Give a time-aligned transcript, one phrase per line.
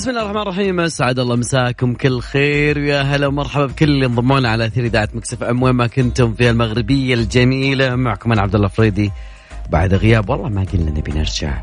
[0.00, 4.40] بسم الله الرحمن الرحيم اسعد الله مساكم كل خير ويا هلا ومرحبا بكل اللي انضموا
[4.40, 8.54] لنا على أثير إذاعة Mix FM وين ما كنتم في المغربية الجميلة معكم أنا عبد
[8.54, 9.12] الله فريدي.
[9.70, 11.62] بعد غياب والله ما قلنا نبي نرجع.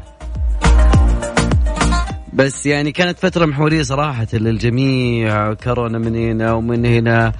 [2.34, 7.32] بس يعني كانت فترة محورية صراحة للجميع كورونا من هنا ومن هنا.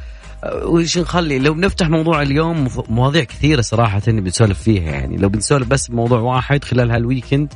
[0.64, 5.18] وش نخلي؟ لو بنفتح موضوع اليوم مواضيع كثيرة صراحة بنسولف فيها يعني.
[5.18, 7.54] لو بنسولف بس بموضوع واحد خلال هال weekend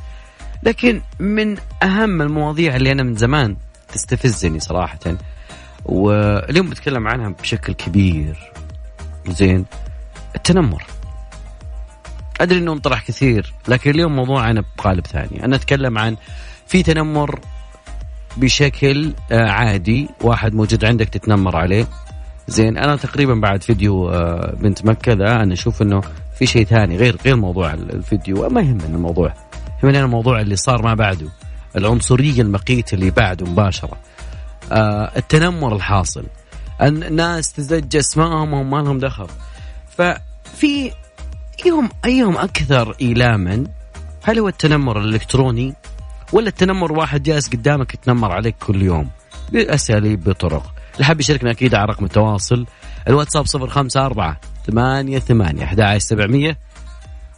[0.62, 3.56] لكن من أهم المواضيع اللي أنا من زمان
[3.92, 4.98] تستفزني صراحة.
[5.84, 8.52] واليوم بتكلم عنها بشكل كبير.
[9.28, 9.64] زين.
[10.36, 10.82] التنمر.
[12.40, 15.44] أدري إنه انطرح كثير لكن اليوم موضوعنا بقالب ثاني.
[15.44, 16.16] أنا أتكلم عن
[16.66, 17.40] في تنمر
[18.36, 20.08] بشكل آه، عادي.
[20.20, 21.86] واحد موجود عندك تتنمر عليه.
[22.48, 22.78] زين.
[22.78, 26.00] أنا تقريبا بعد فيديو آه، بنت مكة ذا أنا أشوف إنه
[26.38, 28.48] في شيء ثاني غير غير موضوع الفيديو.
[28.48, 29.34] ما يهمنا الموضوع.
[29.82, 31.28] يهمنا الموضوع اللي صار ما بعده
[31.76, 33.98] العنصرية المقيت اللي بعده مباشرة.
[34.72, 36.24] آه التنمر الحاصل.
[36.82, 39.26] الناس تزج اسمائهم وهم ما لهم دخل.
[39.96, 40.92] ففي
[41.66, 43.64] ايهم أيهم أكثر إيلاما؟
[44.22, 45.74] هل هو التنمر الإلكتروني
[46.32, 49.10] ولا التنمر واحد جالس قدامك يتنمر عليك كل يوم؟
[49.52, 50.74] بأساليب بطرق.
[50.94, 52.66] اللي حاب يشاركنا أكيد على رقم التواصل.
[53.08, 56.56] الواتساب 054 ثمانية ثمانية 11 700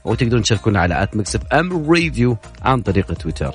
[0.04, 3.54] وتقدرون تشاركونا على at Mix FM review عن طريق تويتر.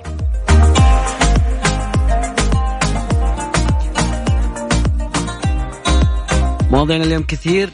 [6.71, 7.69] مواضيعنا اليوم كثير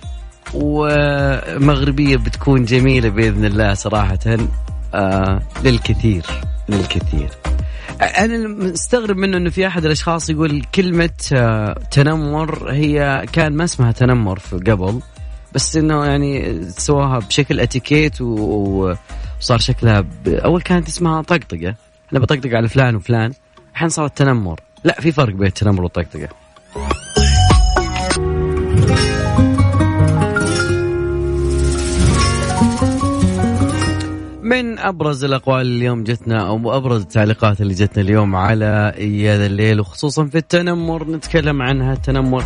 [0.54, 4.20] ومغربية بتكون جميلة بإذن الله صراحة
[4.94, 6.26] آه للكثير
[6.70, 7.30] للكثير.
[8.02, 13.92] أنا مستغرب منه إنه في أحد الأشخاص يقول كلمة آه تنمر هي كان ما اسمها
[13.92, 15.02] تنمر في قبل
[15.56, 20.28] بس إنه يعني سواها بشكل اتيكيت وصار شكلها ب...
[20.28, 21.76] أول كانت اسمها طقطقة.
[22.12, 23.34] أنا بطقطق على فلان وفلان.
[23.74, 24.60] الحين صارت تنمر.
[24.84, 26.28] لا في فرق بين التنمر والطقطقة.
[34.42, 39.80] من أبرز الأقوال اليوم جتنا أو أبرز التعليقات اللي جتنا اليوم على يا ذا الليل
[39.80, 41.04] وخصوصا في التنمر.
[41.10, 41.94] نتكلم عنها.
[41.94, 42.44] التنمر.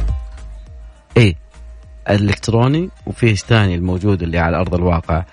[1.18, 1.49] إيه.
[2.10, 5.24] الإلكتروني وفيه ثاني الموجود اللي على أرض الواقع.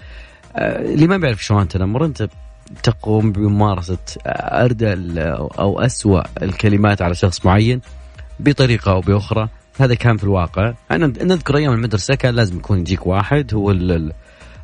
[0.57, 2.29] آه، اللي ما بيعرف شلون تنمر أنت
[2.83, 4.95] تقوم بممارسة اردى
[5.59, 7.81] أو أسوأ الكلمات على شخص معين
[8.41, 9.49] بطريقة أو بأخرى.
[9.81, 10.75] هذا كان في الواقع.
[10.91, 14.13] أنا نذكر أيام المدرسة كان لازم يكون يجيك واحد هو ال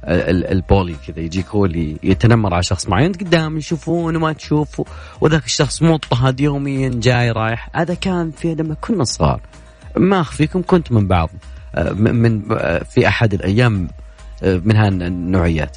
[0.05, 4.83] البولي كذا يجيك هو اللي يتنمر على شخص معين قدام يشوفون وما تشوف
[5.21, 7.71] وذاك الشخص مضطهد يوميا جاي رايح.
[7.75, 9.41] هذا كان في لما كنا صغار.
[9.97, 11.31] ما أخفيكم كنت من بعض.
[11.97, 12.43] من
[12.85, 13.89] في أحد الأيام
[14.43, 15.77] من هالنوعيات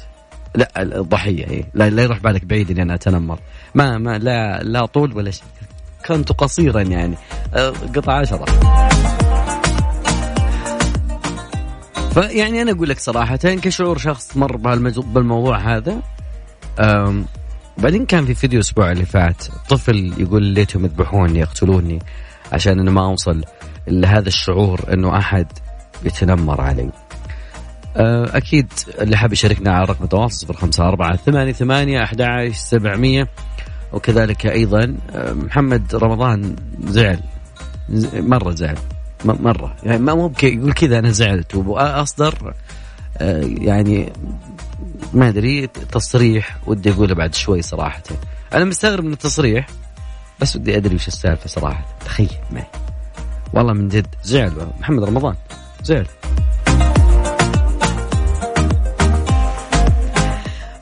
[0.54, 3.38] لا الضحية هي لا, لا يروح بالك بعيد إني أنا أتنمر.
[3.74, 5.44] ما ما لا لا طول ولا شيء.
[6.06, 7.14] كنت قصيرا يعني.
[7.94, 8.44] قطع عشرة.
[12.14, 16.02] فيعني أنا أقول لك صراحة كشعور شخص مر بالموضوع هذا
[17.78, 21.98] بعدين كان في فيديو الأسبوع اللي فات طفل يقول ليتهم يذبحوني يقتلوني
[22.52, 23.44] عشان أنا ما أوصل
[23.88, 25.46] لهذا الشعور إنه أحد
[26.04, 26.90] يتنمر علي.
[27.96, 33.28] آه، أكيد اللي حاب يشاركنا على رقم التواصل صفر خمسة أربعة ثمانية ثمانية أحد سبعمية.
[33.92, 37.20] وكذلك أيضا آه، محمد رمضان زعل.
[38.14, 38.76] مرة زعل.
[39.24, 39.76] مرة.
[39.82, 42.54] يعني ما مو يقول كذا أنا زعلت وأصدر.
[43.18, 44.12] آه، يعني
[45.12, 48.02] ما أدري تصريح ودي أقوله بعد شوي صراحة.
[48.54, 49.66] أنا مستغرب من التصريح
[50.40, 51.84] بس ودي أدري وش السالفة صراحة.
[52.04, 52.66] تخيل معي
[53.52, 55.34] والله من جد زعل محمد رمضان.
[55.86, 56.04] زين.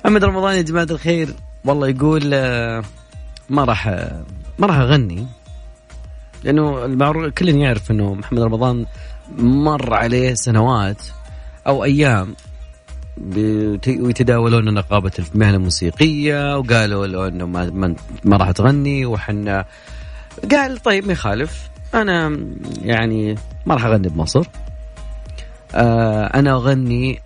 [0.05, 1.29] محمد رمضان يا جماعة الخير
[1.65, 2.83] والله يقول آه،
[3.51, 3.87] ما راح
[4.59, 5.27] ما راح أغني
[6.45, 8.87] لأنه المعروف كل يعرف إنه محمد رمضان
[9.39, 11.03] مر عليه سنوات
[11.67, 12.35] أو أيام
[13.87, 19.65] ويتداولون نقابة المهنة الموسيقية وقالوا له إنه ما, ما راح تغني وحنا
[20.51, 22.39] قال طيب ما يخالف أنا
[22.83, 23.35] يعني
[23.67, 24.47] ما راح أغني بمصر.
[25.75, 27.21] آه، أنا أغني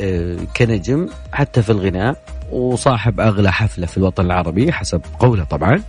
[0.00, 2.16] آه، كنجم حتى في الغناء
[2.50, 5.82] وصاحب أغلى حفلة في الوطن العربي حسب قوله طبعا.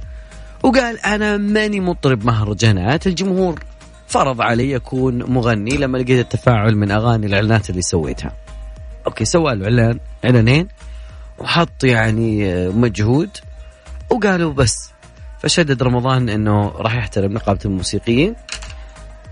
[0.64, 3.64] وقال أنا ماني مطرب مهرجانات الجمهور
[4.08, 8.32] فرض علي أكون مغني لما لقيت التفاعل من أغاني الإعلانات اللي سويتها.
[9.08, 10.68] أوكي سوى له إعلان إعلانين
[11.40, 13.30] وحط يعني آه، مجهود
[14.10, 14.92] وقالوا بس.
[15.40, 18.36] فشدد رمضان إنه راح يحترم نقابة الموسيقيين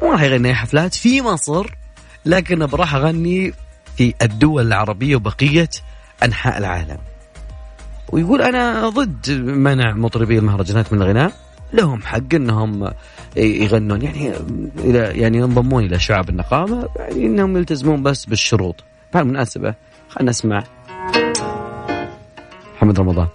[0.01, 1.75] وراح يغني حفلات في مصر.
[2.25, 3.53] لكن براح أغني
[3.97, 5.69] في الدول العربية وبقية
[6.23, 6.97] أنحاء العالم.
[8.11, 11.31] ويقول أنا ضد منع مطربي المهرجانات من الغناء.
[11.73, 12.91] لهم حق إنهم
[13.37, 14.01] يغنون.
[14.01, 14.33] يعني
[14.83, 16.89] اذا يعني ينضمون إلى شعب النقابة.
[16.95, 18.83] يعني إنهم يلتزمون بس بالشروط.
[19.13, 19.75] بهالمناسبه
[20.09, 20.63] خلينا نسمع.
[22.75, 23.27] محمد رمضان.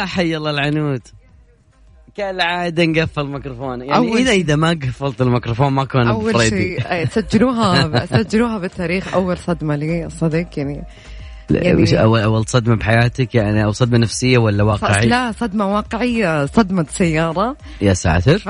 [0.00, 1.00] يا حي الله العنود.
[2.16, 3.80] كالعادة نقفل الميكروفون.
[3.80, 9.38] يعني أول إذا إذا ما قفلت الميكروفون ما كان أول شيء سجلوها سجلوها بالتاريخ أول
[9.38, 10.82] صدمة لي صدق يعني
[11.50, 16.86] يعني أول أول صدمة بحياتك؟ يعني أو صدمة نفسية ولا واقعية؟ لا صدمة واقعية صدمة
[16.90, 17.56] سيارة.
[17.80, 18.38] يا ساتر.
[18.38, 18.48] ف...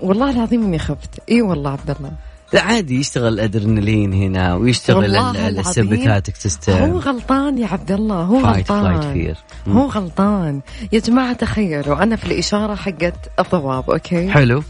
[0.00, 1.20] والله العظيم إني خفت.
[1.30, 2.12] إي والله عبد الله.
[2.52, 8.42] لا عادي يشتغل الأدرينالين هنا ويشتغل ال sympathetic system هو غلطان يا عبد الله هو
[8.42, 9.00] فايت غلطان.
[9.00, 9.36] فايت فير.
[9.68, 10.60] هو غلطان.
[10.92, 14.62] يا جماعة تخيلوا أنا في الإشارة حقت الضباب okay؟ حلو.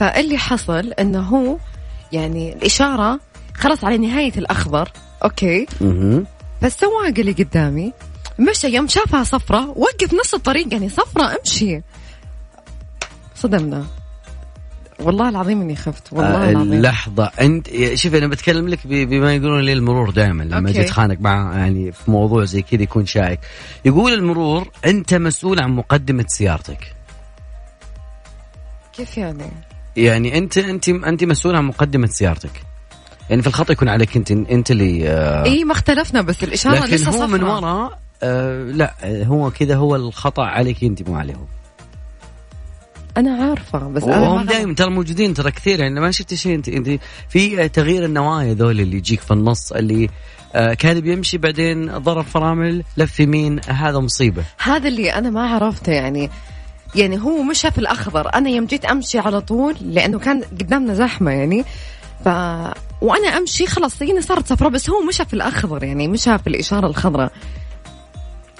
[0.00, 1.56] فاللي حصل إنه هو
[2.12, 3.20] يعني الإشارة
[3.54, 4.92] خلص على نهاية الاخضر
[5.24, 5.66] okay؟
[6.60, 7.92] فالسواق اللي قدامي
[8.38, 11.82] مشى يوم شافها صفرة وقف نص الطريق يعني صفرة امشي.
[13.36, 13.84] صدمنا.
[15.00, 16.82] والله العظيم إني خفت والله العظيم.
[16.82, 21.58] لحظة انت شوف أنا بتكلم لك بما يقولون لي المرور دائما لما أجي أتخانق مع
[21.58, 23.40] يعني في موضوع زي كذا يكون شائك.
[23.84, 26.94] يقول المرور أنت مسؤول عن مقدمة سيارتك.
[28.92, 29.50] كيف يعني؟
[29.96, 32.62] يعني أنت أنت أنت مسؤول عن مقدمة سيارتك.
[33.30, 36.94] يعني في الخط يكون عليك أنت أنت اللي آه إي ما اختلفنا بس الإشارة لكن
[36.94, 37.26] لسه هو صفرة.
[37.26, 41.34] من وراء آه لا هو كذا هو الخطأ عليك أنت مو عليه
[43.16, 47.00] أنا عارفة بس وهم دائما ترى موجودين ترى كثير يعني ما شفت شيء انت أنت
[47.28, 50.08] في تغيير النوايا ذول اللي يجيك في النص اللي
[50.54, 54.44] آه كان بيمشي بعدين ضرب فرامل لف يمين هذا مصيبة.
[54.58, 56.30] هذا اللي أنا ما عرفته يعني
[56.94, 58.34] يعني هو مشى في الأخضر.
[58.34, 61.64] أنا يوم جيت أمشي على طول لأنه كان قدامنا زحمة يعني.
[62.24, 62.28] ف
[63.00, 66.86] وأنا أمشي خلاص هي صارت صفراء بس هو مشى في الأخضر يعني مشى في الإشارة
[66.86, 67.32] الخضراء.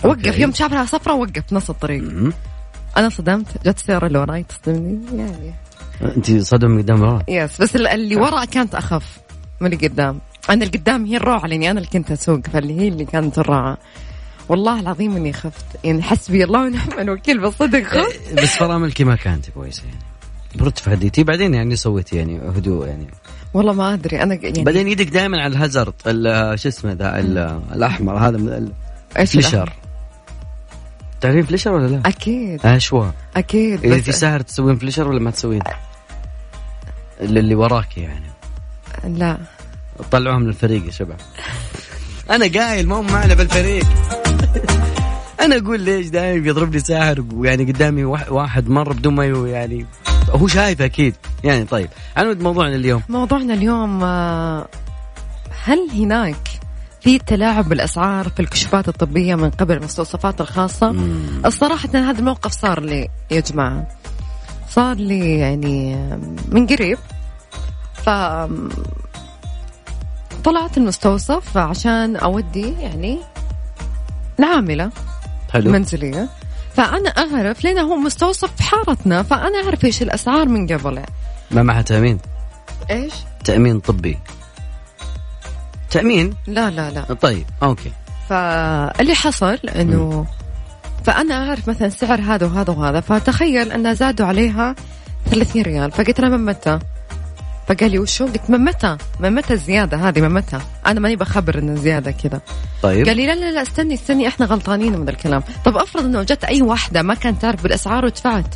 [0.05, 2.33] وقف يوم شافها صفراء وقف نص الطريق.
[2.97, 3.47] أنا صدمت.
[3.67, 5.01] جت السياره اللي وراي تصدمني.
[5.19, 5.55] يعني.
[6.17, 9.19] أنت صدم قدام ورا يس بس اللي ورا كانت أخف
[9.61, 10.19] من اللي قدام.
[10.51, 13.79] أنا اللي قدام هي الروعة لأني أنا اللي كنت أسوق فاللي هي اللي كانت الروعة.
[14.49, 15.65] والله العظيم إني خفت.
[15.85, 17.83] يعني حسبي الله ونعم الوكيل بالصدق.
[17.83, 18.21] خفت.
[18.29, 19.99] إيه، بس فراملكي ما كانت كويسة يعني.
[20.55, 23.07] برد فهديتي بعدين يعني سويتي يعني هدوء يعني.
[23.55, 24.23] والله ما أدري.
[24.23, 26.03] أنا يعني بعدين يدك دائما على الهزرت
[26.55, 27.19] شو اسمه ذا
[27.75, 28.19] الأحمر.
[28.19, 28.73] هذا من
[29.19, 29.73] إيش الاشر
[31.21, 32.67] تعرفين فليشر ولا لا؟ أكيد.
[32.67, 33.07] اشوا
[33.37, 35.63] أكيد اذا في سهر تسوين فليشر ولا ما تسوين؟
[37.21, 38.31] اللي وراك يعني.
[39.05, 39.39] لا.
[40.11, 41.21] طلعوها من الفريق يا شباب.
[42.31, 43.85] أنا قايل ما هو معنا بالفريق.
[45.45, 49.87] أنا أقول ليش دائما بيضربني ساحر ويعني قدامي واحد مر بدون ما يعني
[50.31, 51.15] هو شايف أكيد.
[51.45, 53.03] يعني طيب عنود موضوعنا اليوم.
[53.09, 54.69] موضوعنا اليوم آه،
[55.65, 56.49] هل هناك
[57.05, 60.93] في تلاعب بالأسعار في الكشوفات الطبية من قبل المستوصفات الخاصة.
[60.93, 61.43] مم.
[61.47, 63.89] الصراحة هذا الموقف صار لي يا جماعة.
[64.71, 65.97] صار لي يعني
[66.49, 66.99] من قريب.
[67.95, 68.09] ف
[70.45, 73.19] طلعت المستوصف عشان أودي يعني
[74.39, 74.91] العاملة
[75.53, 75.71] حلو.
[75.71, 76.29] منزليه
[76.75, 81.03] فأنا أعرف لأنه هو مستوصف في حارتنا فأنا أعرف إيش الأسعار من قبل
[81.51, 82.19] ما معها تأمين؟
[82.91, 83.13] إيش؟
[83.45, 84.19] تأمين طبي.
[85.95, 87.93] تأمين؟ لا لا لا طيب أوكي
[88.29, 90.27] فاللي حصل إنه
[91.05, 94.75] فأنا أعرف مثلا سعر هذا وهذا وهذا فتخيل انه زادوا عليها
[95.31, 96.79] 30 ريال فقلت له من متى؟
[97.69, 101.59] فقال لي وشو؟ قلت من متى؟ من متى الزيادة هذه من متى؟ أنا ماني بخبر
[101.59, 102.41] إنه زيادة كذا.
[102.83, 106.23] طيب قال لي لا لا لا استني استني إحنا غلطانين من الكلام، طب أفرض إنه
[106.23, 108.55] جت أي واحدة ما كانت تعرف بالأسعار ودفعت.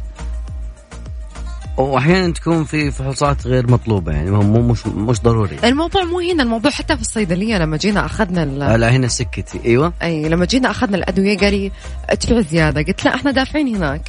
[1.78, 5.56] وأحيانا تكون في فحوصات غير مطلوبة يعني مو مش مش ضروري.
[5.64, 8.44] الموضوع مو هنا الموضوع حتى في الصيدلية لما جينا أخذنا
[8.76, 9.92] لا هنا سكتي أيوه.
[10.02, 11.72] أي لما جينا أخذنا الأدوية قال لي
[12.08, 12.82] ادفع زيادة.
[12.82, 14.02] قلت لا إحنا دافعين هناك.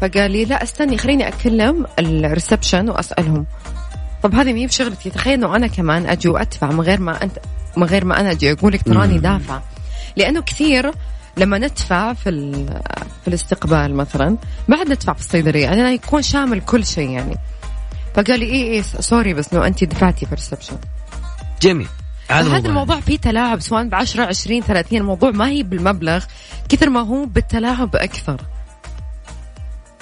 [0.00, 3.46] فقال لي لا استني خليني أكلم ال reception وأسألهم.
[4.22, 7.38] طب هذه مي بشغلتي تخيل انه أنا كمان أجي وأدفع من غير ما أنت
[7.76, 9.62] من غير ما أنا أجي أقول لك تراني دافعه
[10.16, 10.92] لأنه كثير
[11.40, 12.30] لما ندفع في
[13.22, 14.36] في الاستقبال مثلا
[14.68, 17.36] ما عاد ندفع في الصيدلية يعني يكون شامل كل شيء يعني.
[18.14, 20.76] فقال لي إيه إيه sorry بس انه انت دفعتي في ال reception
[21.62, 21.88] جميل.
[22.30, 26.24] هذا الموضوع فيه تلاعب سواء ب 10 20 30 الموضوع ما هي بالمبلغ
[26.68, 28.40] كثر ما هو بالتلاعب أكثر.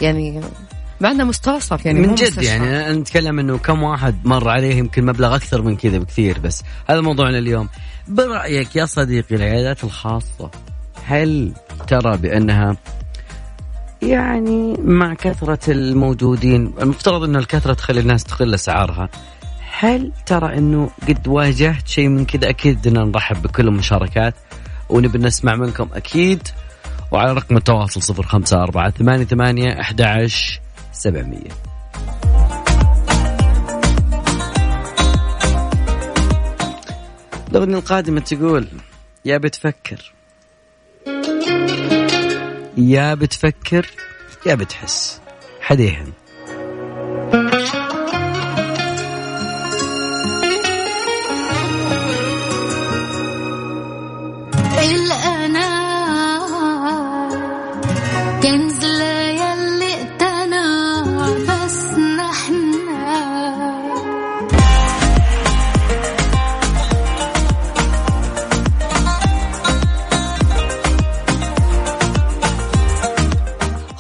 [0.01, 0.41] يعني
[1.01, 5.35] مع انه مستوصف يعني من جد يعني نتكلم إنه كم واحد مر عليه يمكن مبلغ
[5.35, 6.63] أكثر من كذا بكثير بس.
[6.91, 7.69] هذا موضوعنا اليوم.
[8.09, 10.51] برأيك يا صديقي العيادات الخاصة
[11.09, 11.53] هل
[11.87, 12.77] ترى بأنها
[14.03, 19.09] يعني مع كثرة الموجودين المفترض أن الكثرة تخلي الناس تقل أسعارها
[19.79, 24.35] هل ترى أنه قد واجهت شيء من كذا؟ أكيد بدنا نرحب بكل المشاركات
[24.89, 26.49] ونبي نسمع منكم أكيد
[27.11, 30.61] وعلى رقم التواصل صفر خمسة أربعة ثمانية ثمانية أحد عشر
[30.93, 31.51] سبعمية.
[37.51, 38.69] الأغنية القادمة تقول
[39.25, 40.18] يا بتفكر
[42.79, 43.87] يا بتفكر
[44.47, 45.21] يا بتحس.
[45.61, 46.13] حديهم.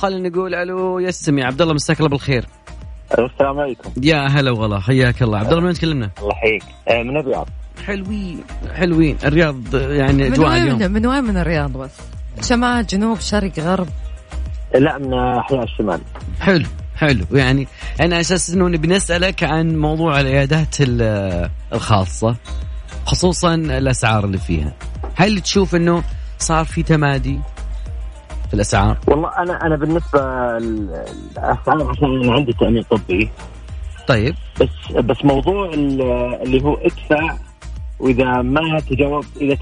[0.08, 2.46] خلينا نقول ألو يا عبد الله مساك الله بالخير.
[3.12, 3.90] السلام عليكم.
[4.02, 5.38] يا هلا والله حياك الله.
[5.38, 6.62] عبد الله من وين تكلمنا؟ الله يحييك.
[6.88, 7.48] آه، من الرياض.
[7.86, 9.16] حلوين حلوين.
[9.24, 11.90] الرياض يعني من وين؟ من وين؟ من الرياض بس؟
[12.42, 13.88] شمال جنوب شرق غرب؟
[14.74, 16.00] لا من أحياء الشمال.
[16.40, 17.24] حلو حلو.
[17.32, 17.68] يعني
[18.00, 20.76] أنا أساس إنه نبي نسألك عن موضوع العيادات
[21.72, 22.36] الخاصة
[23.06, 24.72] خصوصا الأسعار اللي فيها.
[25.14, 26.02] هل تشوف إنه
[26.38, 27.40] صار في تمادي؟
[28.48, 30.20] في الأسعار؟ والله أنا أنا بالنسبة
[30.58, 33.30] للأسعار عشان أنا عندي تأمين طبي.
[34.08, 34.34] طيب.
[34.60, 37.36] بس بس موضوع اللي هو ادفع
[37.98, 39.54] وإذا ما تجاوبت إذا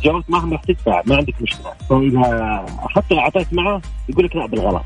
[0.00, 1.72] تجاوبت معهم راح تدفع ما عندك مشكلة.
[1.90, 4.84] فإذا حتى اعطيت معه يقول لك لا بالغلط.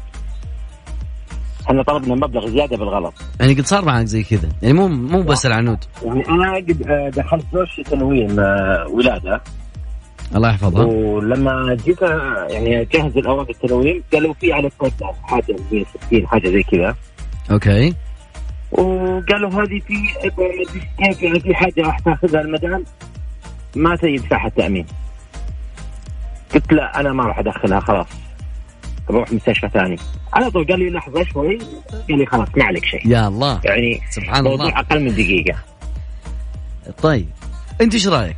[1.67, 3.15] إحنا طلبنا مبلغ زيادة بالغلط.
[3.41, 4.49] يعني قد صار معك زي كذا.
[4.63, 5.85] يعني مو مو بس العنود.
[6.05, 9.41] يعني أنا قد دخلت زوجتي تنويم آه، ولادة.
[10.35, 10.85] الله يحفظها.
[10.85, 14.71] ولما جيت يعني اجهز الاوراق التنويم قالوا في على
[15.23, 16.97] حاجة 160 حاجة زي كذا.
[17.51, 17.95] أوكي.
[18.73, 20.39] وقالوا هذه في كيف
[21.23, 22.85] يعني في حاجة راح تاخذها المدام
[23.77, 24.87] ما تدفعها التامين
[26.55, 28.07] قلت لا أنا ما راح أدخلها خلاص.
[29.09, 29.97] بروح مستشفى ثاني.
[30.33, 31.59] على طول قال لي لحظة شوي
[32.09, 33.07] قال لي خلاص ما عليك شيء.
[33.07, 33.61] يا الله.
[33.65, 34.79] يعني سبحان الله.
[34.79, 35.59] أقل من دقيقة.
[37.03, 37.29] طيب
[37.81, 38.37] أنت إيش رأيك؟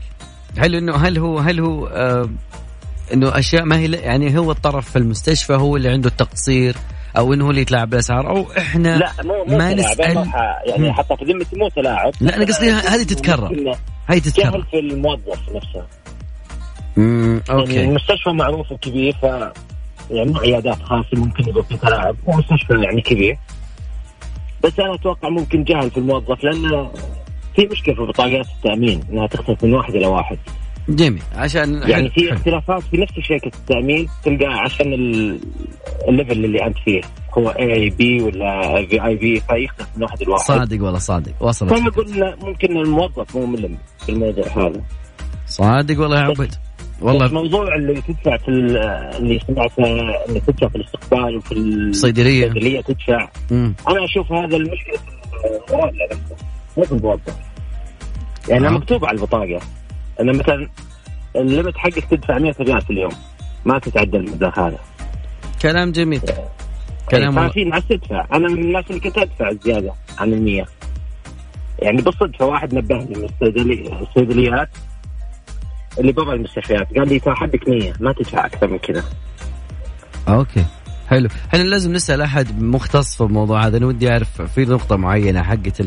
[0.58, 2.28] هل انه هل هو هل هو آه
[3.12, 6.76] إنه أشياء ما هي يعني هو الطرف في المستشفى هو اللي عنده التقصير
[7.16, 10.28] أو إنه هو اللي يتلاعب بالأسعار أو إحنا لا مو مو ما نسال
[10.66, 13.74] يعني حتى في ذمتي مو تلاعب لا أنا قصدي هذه تتكرر.
[14.06, 14.50] هذه تتكرر.
[14.50, 15.86] جهل في الموظف نفسه.
[16.98, 17.74] امم أوكي.
[17.74, 19.24] يعني المستشفى معروف كبير ف
[20.10, 23.38] يعني عيادات خاصة ممكن يبقى في تلاعب ومستشفى يعني كبير.
[24.64, 26.90] بس أنا أتوقع ممكن جهل في الموظف لأنه
[27.56, 30.38] في مشكلة في بطاقات التأمين إنها تختلف من واحد إلى واحد.
[30.88, 34.92] جميل عشان يعني في اختلافات في نفس شركة التأمين تلقى عشان
[36.08, 37.00] ال level اللي أنت فيه
[37.38, 41.32] هو اي اي بي ولا VIP فيختلف من واحد لواحد صادق والله صادق.
[41.40, 44.82] وصلت فانا أقول ممكن الموظف مو ملم في الموضوع هذا.
[45.46, 46.54] صادق والله يا عبد.
[47.00, 49.84] والله موضوع اللي تدفع في اللي سمعته
[50.28, 53.28] اللي تدفع في الاستقبال وفي الصيدليه الصيدليه تدفع.
[53.50, 53.74] مم.
[53.88, 54.98] أنا أشوف هذا المشكلة.
[55.68, 55.74] في
[56.80, 57.34] الموظف نفسه مو في الموظف
[58.48, 58.70] يعني آه.
[58.70, 59.60] مكتوب على البطاقة.
[60.20, 60.68] انه مثلا
[61.36, 63.12] الليمت حقك تدفع 100 ريال في اليوم.
[63.64, 64.78] ما تتعدى المبلغ هذا.
[65.62, 66.20] كلام جميل.
[67.10, 68.26] كلام إيه، في ناس تدفع.
[68.32, 70.66] أنا من الناس اللي كنت أدفع زيادة عن ال 100
[71.78, 73.28] يعني بالصدفة واحد نبهني من
[74.02, 74.68] الصيدليات
[75.98, 76.98] اللي برا المستشفيات.
[76.98, 79.04] قال لي ترى حقك 100 ما تدفع أكثر من كذا.
[80.28, 80.64] أوكي.
[81.10, 81.28] حلو.
[81.54, 85.80] إحنا لازم نسأل أحد مختص في الموضوع هذا أنا ودي أعرف في نقطة معينة حقت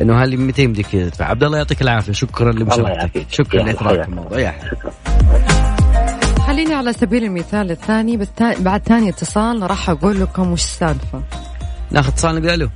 [0.00, 3.26] إنه هل متى يمديك تدفع؟ عبد الله يعطيك العافية شكرا لمشاركتك.
[3.30, 4.38] شكرا لاثراء الموضوع.
[4.38, 4.54] يا
[6.46, 8.18] خليني على سبيل المثال الثاني
[8.58, 11.22] بعد ثاني اتصال راح أقول لكم وش السالفة.
[11.90, 12.68] ناخذ اتصال نقول ألو.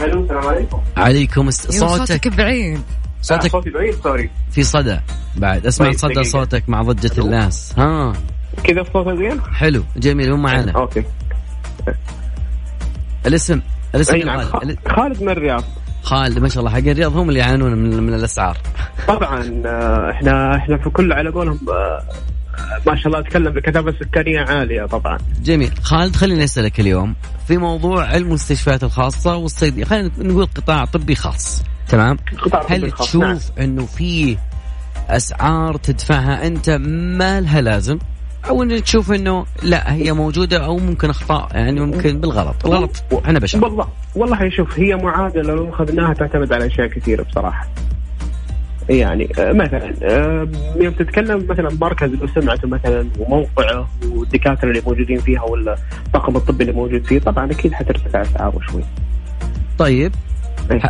[0.00, 0.80] ألو السلام عليكم.
[0.96, 1.74] عليكم صوتك.
[1.74, 2.80] صوتك بعيد.
[3.22, 3.50] صوتك.
[3.50, 5.00] صوتي بعيد sorry في صدى.
[5.36, 7.72] بعد اسمع طيب، صدى صوتك مع ضجة الناس.
[7.78, 8.12] ها.
[8.64, 11.04] كذا الصوت زين حلو جميل مو معنا okay
[13.26, 13.60] الاسم
[13.94, 14.40] الاسم نعم.
[14.88, 15.64] خالد من الرياض
[16.02, 18.56] خالد ما شاء الله حق الرياض هم اللي يعانون من, من الأسعار
[19.08, 22.02] طبعا آه، إحنا إحنا في كل على قولهم آه،
[22.86, 25.18] ما شاء الله أتكلم بكثافه سكانية عالية طبعا.
[25.42, 27.14] جميل، خالد خليني أسألك اليوم
[27.48, 32.16] في موضوع المستشفيات الخاصة والصيدليه، خلينا نقول قطاع طبي خاص، تمام؟
[32.68, 33.38] هل تشوف نعم.
[33.60, 34.36] إنه في
[35.08, 36.70] أسعار تدفعها أنت
[37.18, 37.98] ما لها لازم؟
[38.48, 43.38] أو ان تشوف إنه لا هي موجودة أو ممكن أخطاء يعني ممكن بالغلط الغلط إحنا
[43.38, 47.66] بشر والله والله شوف هي معادلة لو أخذناها تعتمد على أشياء كثيرة بصراحة
[48.88, 55.18] يعني آه، مثلا آه، يوم تتكلم مثلا مركز له سمعته مثلا وموقعه والدكاترة اللي موجودين
[55.18, 55.76] فيها ولا
[56.06, 58.82] الطاقم الطبي اللي موجود فيه طبعا أكيد حترتفع اسعاره شوي.
[59.78, 60.12] طيب.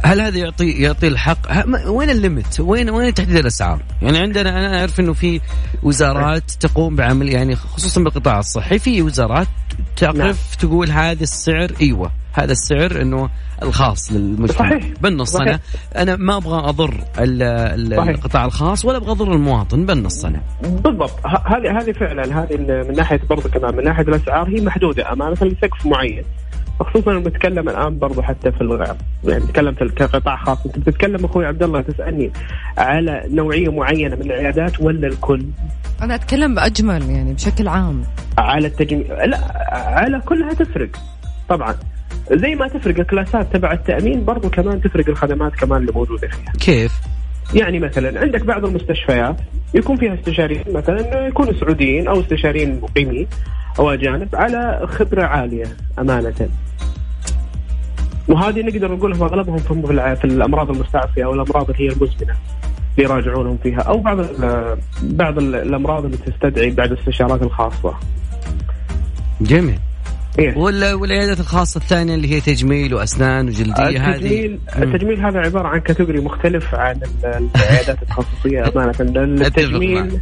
[0.04, 1.38] هل هذا يعطي يعطي الحق
[1.87, 5.40] وين الليمت وين وين تحديد الأسعار يعني عندنا أنا أعرف إنه في
[5.83, 9.49] وزارات تقوم بعمل يعني خصوصا بالقطاع الصحي في وزارات
[9.97, 10.35] تقف نعم.
[10.59, 13.28] تقول هذا السعر إيوه هذا السعر إنه
[13.62, 14.85] الخاص للمجتمع صحيح.
[15.00, 15.49] بالنص صحيح.
[15.49, 15.61] أنا
[15.97, 16.95] أنا ما أبغى أضر.
[17.18, 23.21] القطاع الخاص ولا أبغى أضر المواطن بالنص أنا بالضبط هذه هذه فعلا هذه من ناحية
[23.30, 26.25] برضه كمان من ناحية الأسعار هي محدودة امانه لسقف معين
[26.80, 30.66] خصوصا لما نتكلم الآن برضه حتى في الغ- يعني نتكلم في كقطاع خاص.
[30.66, 32.30] أنت بتتكلم أخوي عبد الله تسألني
[32.78, 35.47] على نوعية معينة من العيادات ولا الكل؟
[36.02, 38.02] أنا أتكلم بأجمل يعني بشكل عام.
[38.38, 39.25] على التجميع.
[39.25, 39.40] لا
[39.73, 40.88] على كلها تفرق.
[41.49, 41.75] طبعا.
[42.33, 46.52] زي ما تفرق الكلاسات تبع التأمين برضو كمان تفرق الخدمات كمان اللي موجودة فيها.
[46.61, 46.92] كيف؟
[47.55, 49.37] يعني مثلا عندك بعض المستشفيات
[49.75, 53.26] يكون فيها استشاريين مثلا يكونوا سعوديين أو استشاريين مقيمين
[53.79, 55.65] أو أجانب على خبرة عالية
[55.99, 56.49] أمانة.
[58.29, 62.35] وهذه نقدر نقولهم أغلبهم في الأمراض المستعصيه أو الأمراض اللي هي المزمنة
[62.99, 64.17] اللي يراجعونهم فيها أو بعض
[65.03, 67.95] بعض ال- الأمراض اللي تستدعي بعد الاستشارات الخاصة.
[69.41, 69.79] جميل.
[70.38, 74.83] إيه؟ ولا والعيادات الخاصة الثانية اللي هي تجميل وأسنان وجلدية هذه التجميل مم.
[74.83, 78.95] التجميل هذا عبارة عن category مختلف عن ال- العيادات التخصصيه أمانة
[79.47, 80.21] التجميل.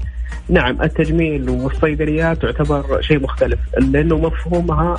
[0.48, 4.96] نعم التجميل والصيدليات تعتبر شيء مختلف لأنه مفهومها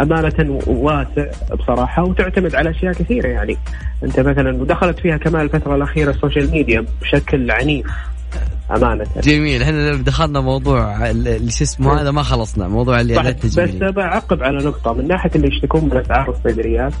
[0.00, 1.26] أمانة واسع
[1.58, 3.56] بصراحة وتعتمد على أشياء كثيرة يعني
[4.04, 7.86] أنت مثلا ودخلت فيها كمان الفترة الأخيرة ال social media بشكل عنيف
[8.76, 9.04] أمانة.
[9.22, 9.62] جميل.
[9.62, 12.68] إحنا دخلنا موضوع ال- ال- شو اسمه هذا ما خلصنا.
[12.68, 13.10] موضوع صحيح.
[13.10, 14.92] العيادات بس التجميليه بعقب على نقطة.
[14.92, 16.92] من ناحية اللي يشتكون من أسعار الصيدليات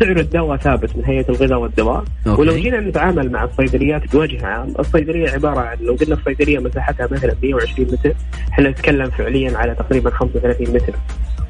[0.00, 2.04] سعر الدواء ثابت من هيئة الغذاء والدواء.
[2.26, 2.40] أوكي.
[2.40, 7.34] ولو جينا نتعامل مع الصيدليات بوجه عام الصيدلية عبارة عن لو قلنا الصيدلية مساحتها مثلا
[7.42, 8.12] 120 متر
[8.52, 10.92] إحنا نتكلم فعليا على تقريبا 35 متر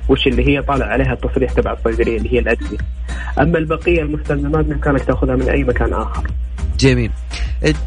[0.08, 2.78] وش اللي هي طالع عليها التصريح تبع الصيدلية اللي هي الأدوية.
[3.40, 6.26] أما البقية المستلزمات بإمكانك تأخذها من أي مكان آخر.
[6.82, 7.10] جميل.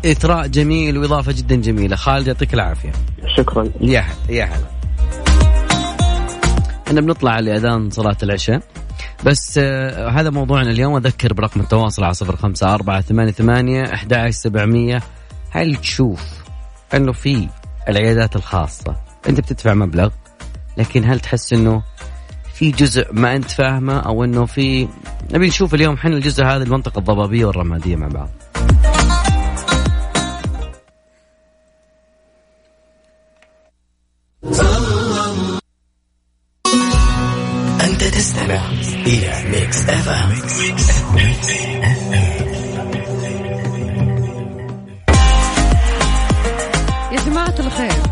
[0.06, 1.96] إثراء جميل وإضافة جدا جميلة.
[1.96, 2.92] خالد يعطيك العافية.
[3.38, 3.70] شكرا.
[3.82, 4.66] يا يا هلا.
[6.88, 8.62] إحنا بنطلع لأذان صلاة العشاء.
[9.26, 10.96] بس آه هذا موضوعنا اليوم.
[10.96, 15.02] أذكر برقم التواصل على صفر خمسة أربعة ثمانية ثمانية أحد سبعمية.
[15.52, 16.24] هل تشوف
[16.94, 17.48] أنه في
[17.90, 18.96] العيادات الخاصة؟
[19.30, 20.10] أنت بتدفع مبلغ
[20.78, 21.84] لكن هل تحس أنه
[22.54, 24.88] في جزء ما أنت فاهمه أو أنه في
[25.34, 28.30] نبي نشوف اليوم حنا الجزء هذا المنطقة الضبابية والرمادية مع بعض.
[37.84, 38.70] أنت تستمع
[39.06, 40.32] إلى Mix FM
[47.12, 48.04] يا جماعة الخير.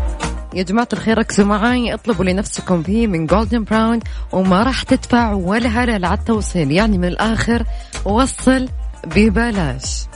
[0.54, 4.00] يا جماعة الخير ركزوا معاي اطلبوا لنفسكم فيه من Golden Brown
[4.32, 6.70] وما راح تدفعوا ولا هلل على التوصيل.
[6.70, 7.64] يعني من الآخر
[8.04, 8.68] وصل
[9.06, 10.06] ببلاش.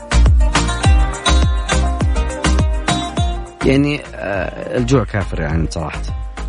[3.66, 6.02] يعني آه الجوع كافر يعني صراحة.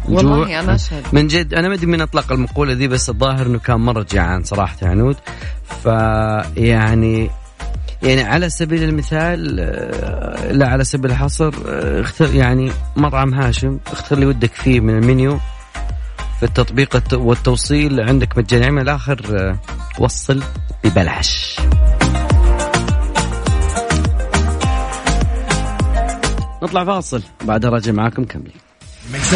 [0.06, 1.04] الجوع والله أنا أشهد.
[1.14, 4.44] من جد أنا ما أدري من أطلق المقولة ذي بس الظاهر إنه كان مرة جيعان
[4.44, 5.16] صراحة عنود.
[5.84, 7.30] فيعني
[8.04, 14.16] يعني على سبيل المثال آه، لا على سبيل الحصر آه، اختر يعني مطعم هاشم اختر
[14.16, 15.40] اللي ودك فيه من المنيو
[16.40, 19.56] في التطبيق الت- والتوصيل عندك مجاني من الآخر
[20.00, 20.44] وصل
[20.84, 21.60] ببلاش
[26.64, 27.22] نطلع فاصل.
[27.46, 28.26] بعدها راجع معاكم
[29.14, 29.28] mix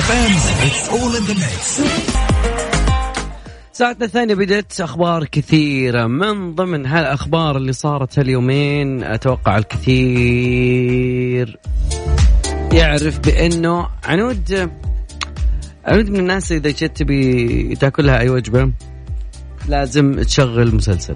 [3.74, 6.08] ساعتنا الثانية بدأت أخبار كثيرة.
[6.08, 10.80] من ضمن هالأخبار اللي صارت هاليومين أتوقع الكثير
[12.74, 14.72] يعرف بأنه عنود
[15.86, 18.72] عنود من الناس إذا جيت تبي تاكل لها أي وجبة
[19.68, 21.16] لازم تشغل مسلسل.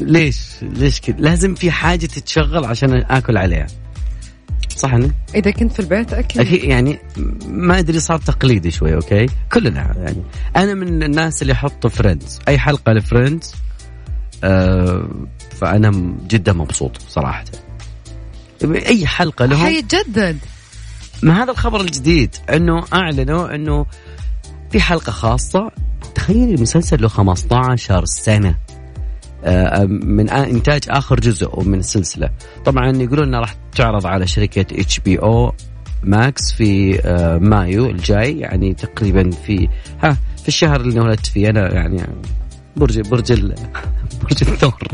[0.00, 3.66] ليش؟ ليش كذا؟ لازم في حاجة تتشغل عشان آكل عليها.
[4.80, 6.40] صح أنا؟ إذا كنت في البيت أكيد.
[6.40, 6.64] أكيد.
[6.64, 6.98] يعني
[7.46, 10.22] ما أدري صار تقليدي شوي okay؟ كلنا يعني.
[10.56, 13.54] أنا من الناس اللي أحط Friends أي حلقة ل Friends
[14.44, 15.10] آه
[15.60, 17.44] فأنا جدا مبسوط صراحة.
[18.64, 20.38] أي حلقة لهم حيتجدد
[21.22, 23.86] ما هذا الخبر الجديد إنه أعلنوا إنه
[24.70, 25.70] في حلقة خاصة.
[26.14, 28.54] تخيل المسلسل له 15 سنة.
[29.86, 32.30] من آ- إنتاج آخر جزء من السلسله
[32.64, 39.68] طبعا يقولون راح تعرض على شركة HBO Max في آه، مايو الجاي يعني تقريبا في
[40.02, 41.48] ها في الشهر اللي ولدت فيه.
[41.50, 42.06] أنا يعني
[42.76, 43.32] برج برج
[44.22, 44.78] برج الثور.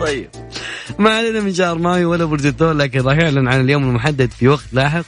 [0.00, 0.28] طيب.
[0.98, 4.48] ما علينا من شهر مايو ولا برج الثور لكن راح يعلن عن اليوم المحدد في
[4.48, 5.04] وقت لاحق.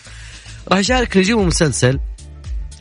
[0.69, 1.99] راح يشارك نجوم المسلسل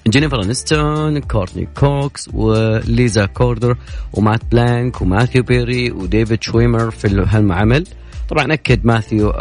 [0.07, 3.77] جينيفر انستون كورتني كوكس وليزا كودرو
[4.13, 7.87] ومات لوبلانك وماثيو بيري وديفيد شويمر في هالعمل
[8.29, 9.33] طبعا أكد ماثيو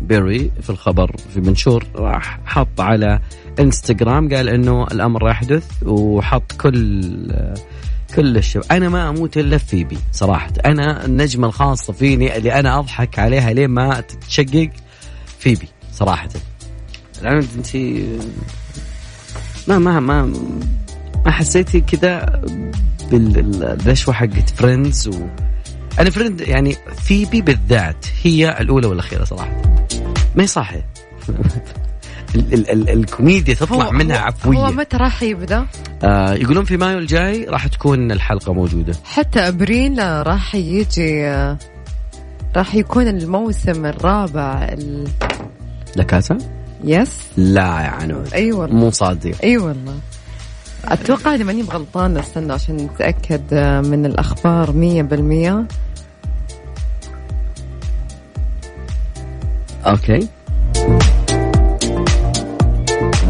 [0.00, 3.20] بيري في الخبر في منشور راح حط على
[3.60, 7.32] انستغرام قال إنه الأمر راح يحدث وحط كل
[8.14, 8.64] كل الشباب.
[8.70, 10.52] أنا ما أموت إلا فيبي صراحة.
[10.66, 14.70] أنا النجمة الخاصة فيني اللي أنا أضحك عليها لين ما تتشقق؟
[15.38, 16.28] فيبي صراحة.
[17.22, 17.76] الآن أنت
[19.68, 20.32] ما ما ما
[21.24, 22.42] ما حسيتي كذا
[23.10, 25.26] بالرشوه حقت فريندز و
[25.98, 29.62] أنا فريند يعني فيبي بالذات هي الأولى والأخيرة صراحة
[30.36, 30.72] ما هي صح
[32.34, 35.66] ال ال ال الكوميديا تطلع منها عفوية هو متى راح يبدأ؟
[36.02, 41.58] آه يقولون في مايو الجاي راح تكون الحلقة موجودة حتى ابريل راح يجي آه،
[42.56, 45.08] راح يكون الموسم الرابع ال...
[45.96, 46.38] لكاسا؟
[46.84, 48.34] يس لا يا عنود.
[48.34, 48.76] أي والله.
[48.76, 49.34] مو صادق.
[49.44, 49.98] أي والله.
[50.84, 55.66] أتوقع اذا ماني بغلطان استنى عشان نتأكد آه، من الأخبار 100%
[59.86, 60.28] أوكي.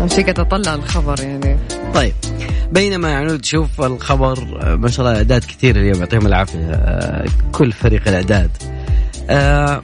[0.07, 1.59] شي قاعد أطلع الخبر يعني.
[1.95, 2.13] طيب.
[2.73, 4.45] بينما يعني تشوف الخبر
[4.77, 8.51] ما شاء الله اعداد كثير اليوم يعطيهم العافية آه، كل فريق الاعداد
[9.31, 9.83] آه،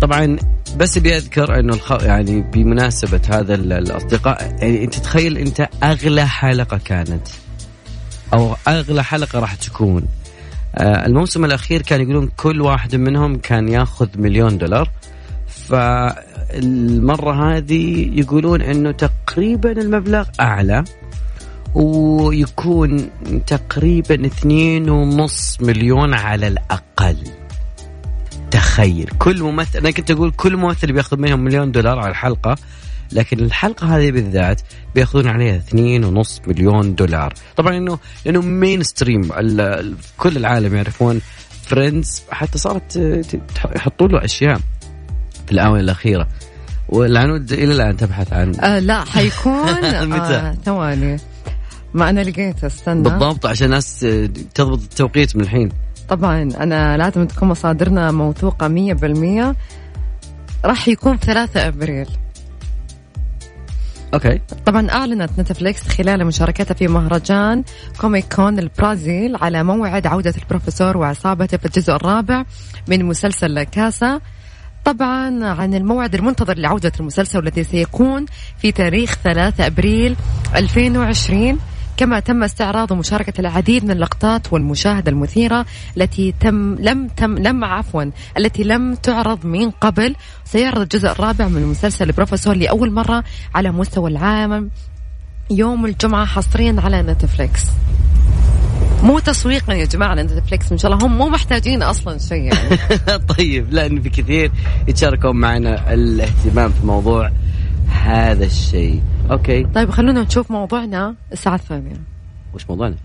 [0.00, 0.36] طبعا
[0.76, 2.02] بس بيذكر إنه الخ...
[2.02, 7.28] يعني بمناسبة هذا الأصدقاء يعني أنت تخيل أنت أغلى حلقة كانت
[8.34, 10.04] أو أغلى حلقة راح تكون.
[10.74, 14.90] آه، الموسم الأخير كان يقولون كل واحد منهم كان ياخذ مليون دولار.
[15.46, 20.84] فالمرة هذه يقولون إنه تقريبا المبلغ أعلى
[21.74, 23.10] ويكون
[23.46, 27.16] تقريبا اثنين ونص مليون على الأقل.
[28.54, 32.56] تخيل كل ممثل أنا كنت أقول كل ممثل بياخذ منهم مليون دولار على الحلقة
[33.12, 34.60] لكن الحلقة هذه بالذات
[34.94, 37.34] بياخذون عليها اثنين ونص مليون دولار.
[37.56, 39.28] طبعا انه لأنه مين ستريم
[40.16, 41.20] كل العالم يعرفون
[41.62, 42.96] Friends حتى صارت
[43.76, 44.60] يحطوا له أشياء
[45.46, 46.28] في الآونة الأخيرة.
[46.88, 49.72] والعنود إلى الآن تبحث عن آه لا حيكون.
[50.12, 51.16] متى؟ آه ثواني.
[51.94, 53.02] ما أنا لقيت استنى.
[53.02, 54.06] بالضبط عشان الناس
[54.54, 55.68] تضبط التوقيت من الحين.
[56.08, 59.56] طبعا أنا لازم تكون مصادرنا موثوقة مية بالمية.
[60.64, 62.08] راح يكون في 3 أبريل.
[64.14, 64.40] okay.
[64.66, 67.64] طبعا أعلنت نتفليكس خلال مشاركتها في مهرجان
[68.00, 72.44] Comic Con البرازيل على موعد عودة البروفيسور وعصابته في الجزء الرابع
[72.88, 74.20] من مسلسل كاسا.
[74.84, 78.26] طبعا عن الموعد المنتظر لعودة المسلسل والذي سيكون
[78.58, 80.16] في تاريخ 3 أبريل
[80.56, 81.58] 2020
[81.96, 88.04] كما تم استعراض ومشاركة العديد من اللقطات والمشاهد المثيرة التي تم لم تم لم عفوا
[88.38, 90.16] التي لم تعرض من قبل.
[90.44, 94.70] سيعرض الجزء الرابع من المسلسل بروفيسور لأول مرة على مستوى العالم
[95.50, 97.62] يوم الجمعة حصريا على نتفليكس.
[99.02, 102.76] مو تسويقا يا جماعة نتفليكس إن شاء الله هم مو محتاجين أصلا شيء يعني.
[103.38, 104.52] طيب لأن في كثير
[104.88, 107.30] يتشاركون معنا الاهتمام في موضوع
[107.88, 109.02] هذا الشيء.
[109.30, 109.64] okay.
[109.64, 111.96] طيب خلونا نشوف موضوعنا الساعة الثانية.
[112.54, 112.96] وش موضوعنا؟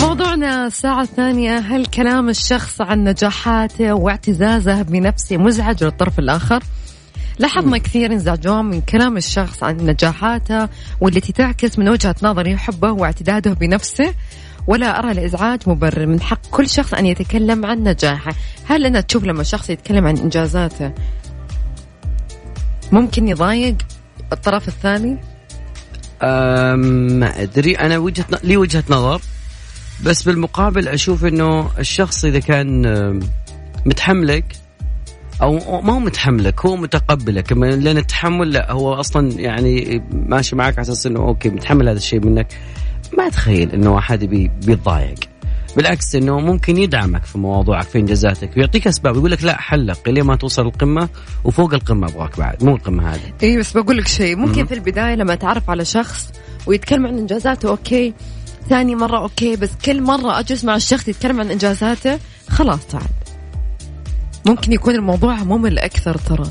[0.00, 6.62] موضوعنا الساعة الثانية هل كلام الشخص عن نجاحاته واعتزازه بنفسه مزعج للطرف الآخر؟
[7.38, 10.68] لاحظنا كثير انزعجوا من كلام الشخص عن نجاحاته
[11.00, 14.14] والتي تعكس من وجهة نظري حبه واعتداده بنفسه.
[14.66, 18.32] ولا أرى الإزعاج مبرر من حق كل شخص أن يتكلم عن نجاحه.
[18.64, 20.92] هل أنا تشوف لما شخص يتكلم عن إنجازاته
[22.94, 23.76] ممكن يضايق
[24.32, 25.16] الطرف الثاني؟
[27.18, 27.74] ما أدري.
[27.74, 29.20] أنا وجهة لي وجهة نظر
[30.04, 32.86] بس بالمقابل أشوف أنه الشخص إذا كان
[33.86, 34.56] متحملك
[35.42, 37.52] أو ما هو متحملك هو متقبلك.
[37.52, 42.20] لأن التحمل لا هو أصلا يعني ماشي معك على أساس إنه okay متحمل هذا الشيء
[42.20, 42.46] منك.
[43.18, 45.18] ما تخيل إنه أحد بي بيتضايق
[45.76, 50.24] بالعكس إنه ممكن يدعمك في مواضيعك في إنجازاتك ويعطيك أسباب يقول لك لا حلق لين
[50.24, 51.08] ما توصل القمة
[51.44, 53.20] وفوق القمة أبغاك بعد مو القمة هذه.
[53.42, 56.32] اي بس بقول لك شيء ممكن م- في البداية لما تعرف على شخص
[56.66, 58.14] ويتكلم عن إنجازاته okay
[58.68, 63.04] ثاني مرة okay بس كل مرة أجلس مع الشخص يتكلم عن إنجازاته خلاص تعال.
[64.46, 66.46] ممكن يكون الموضوع ممل أكثر ترى.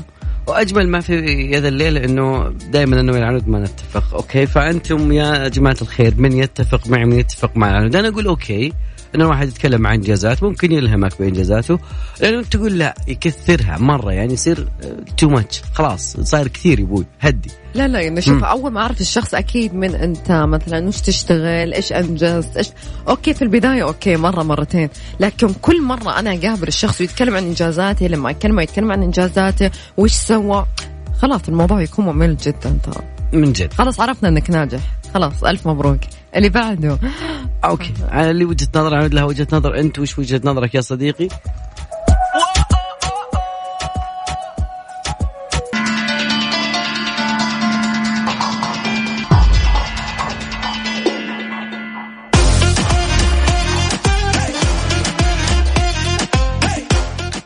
[0.46, 1.14] وأجمل ما في
[1.52, 6.88] يد الليل إنه دائما إنه العنود ما نتفق okay؟ فأنتم يا جماعة الخير من يتفق
[6.88, 8.72] معي من يتفق مع العنود أنا أقول okay
[9.14, 11.78] ان الواحد يتكلم عن انجازات ممكن يلهمك بإنجازاته
[12.20, 14.68] لأنه انت تقول لا يكثرها مرة يعني يصير
[15.16, 17.50] too much خلاص صاير كثير يا أبوي هدي.
[17.74, 21.92] لا لا يعني شوف أول ما أعرف الشخص أكيد من أنت مثلا وش تشتغل إيش
[21.92, 22.68] أنجزت إيش
[23.08, 24.88] okay في البداية okay مرة مرتين
[25.20, 30.12] لكن كل مرة أنا أقابل الشخص ويتكلم عن إنجازاته لما اكلمه يتكلم عن إنجازاته وش
[30.12, 30.66] سوى
[31.18, 33.04] خلاص الموضوع يكون ممل جدا ترى.
[33.32, 33.72] من جد.
[33.72, 34.80] خلاص عرفنا إنك ناجح.
[35.14, 36.00] خلاص ألف مبروك.
[36.36, 36.98] اللي بعده.
[37.64, 37.94] okay.
[38.08, 39.80] على اللي وجهة نظر عاد لها وجهة نظر.
[39.80, 41.28] أنت وش وجهة نظرك يا صديقي؟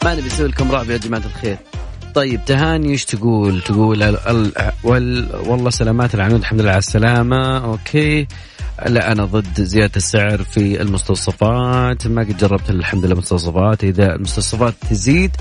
[0.05, 1.57] ما نبي نسوي لكم رعب يا جماعة الخير.
[2.15, 4.53] طيب تهاني إيش تقول؟ تقول ال ال
[4.85, 7.59] وال والله سلامات العنود الحمد لله على السلامة.
[7.65, 8.27] okay.
[8.87, 12.07] لا أنا ضد زيادة السعر في المستوصفات.
[12.07, 15.37] ما قد جربت الحمد لله المستوصفات إذا المستوصفات تزيد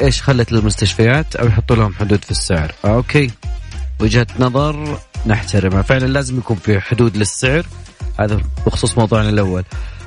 [0.00, 2.72] إيش خلت للمستشفيات؟ أو يحطوا لهم حدود في السعر.
[2.84, 3.30] okay.
[4.00, 5.82] وجهة نظر نحترمها.
[5.82, 7.66] فعلا لازم يكون في حدود للسعر.
[8.20, 9.64] هذا بخصوص موضوعنا الأول.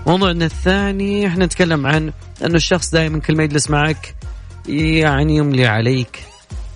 [0.07, 2.11] موضوعنا الثاني إحنا نتكلم عن
[2.45, 4.15] إنه الشخص دائما كل ما يجلس معك
[4.67, 6.19] يعني يملي عليك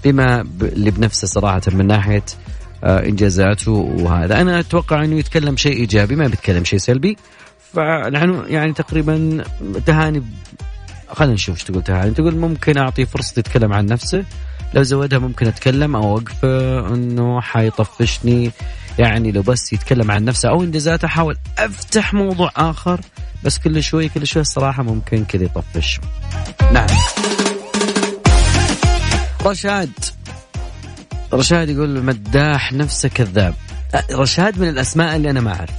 [0.03, 2.23] بما اللي بنفسه صراحة من ناحية
[2.83, 4.41] آه، إنجازاته وهذا.
[4.41, 7.17] أنا أتوقع أنه يتكلم شيء إيجابي ما بيتكلم شيء سلبي.
[7.73, 9.43] فنحن يعني تقريبا
[9.85, 10.23] تهاني
[11.11, 12.11] خلينا نشوف إيش تقول تهاني.
[12.11, 14.25] تقول ممكن أعطي فرصة يتكلم عن نفسه.
[14.73, 18.51] لو زودها ممكن أتكلم أو أوقفه أنه حيطفشني.
[18.99, 23.01] يعني لو بس يتكلم عن نفسه أو إنجازاته أحاول أفتح موضوع آخر.
[23.43, 25.99] بس كل شوي كل شوي الصراحة ممكن كذا يطفش.
[26.73, 26.87] نعم.
[29.45, 29.91] رشاد.
[31.33, 33.55] رشاد يقول مداح نفسه كذاب.
[34.11, 35.75] رشاد من الأسماء اللي أنا ما أعرف.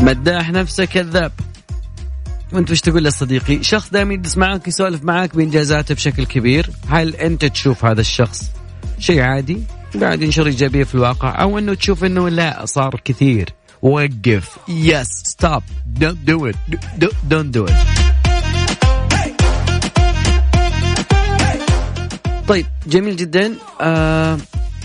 [0.00, 1.32] مداح نفسه كذاب.
[2.52, 6.70] وأنت وش تقول لصديقي شخص دائما يجلس معك يسولف معك بانجازاته بشكل كبير.
[6.88, 8.50] هل أنت تشوف هذا الشخص
[8.98, 9.62] شيء عادي؟
[10.00, 13.48] قاعد ينشر إيجابية في الواقع أو أنه تشوف أنه لا صار كثير.
[13.82, 14.58] وقف.
[14.68, 16.54] yes stop don't do it
[17.24, 18.13] don't do it
[22.48, 23.52] طيب جميل جدا.
[23.80, 24.38] آه